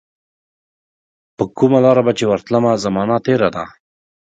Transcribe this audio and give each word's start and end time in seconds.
پرکومه 1.35 1.79
لار 1.83 1.97
به 2.05 2.11
چي 2.17 2.25
ورتلمه، 2.27 2.71
زمانه 2.83 3.17
تیره 3.25 3.49
ده 3.55 3.65